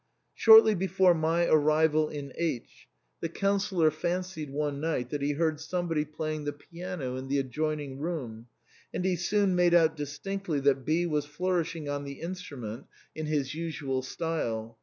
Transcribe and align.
Shortly 0.33 0.73
before 0.73 1.13
my 1.13 1.45
arrival 1.45 2.09
in 2.09 2.33
H, 2.35 2.87
the 3.19 3.29
Councillor 3.29 3.91
fancied 3.91 4.49
one 4.49 4.81
night 4.81 5.11
that 5.11 5.21
he 5.21 5.33
heard 5.33 5.59
some 5.59 5.87
body 5.87 6.05
playing 6.05 6.45
the 6.45 6.53
piano 6.53 7.17
in 7.17 7.27
the 7.27 7.37
adjoining 7.37 7.99
room, 7.99 8.47
and 8.91 9.05
he 9.05 9.15
soon 9.15 9.53
made 9.53 9.75
out 9.75 9.95
distinctly 9.95 10.59
that 10.61 10.85
B 10.85 11.05
was 11.05 11.27
flourishing 11.27 11.87
on 11.87 12.03
the 12.03 12.19
instrument 12.19 12.87
in 13.13 13.27
his 13.27 13.53
usual 13.53 14.01
style. 14.01 14.79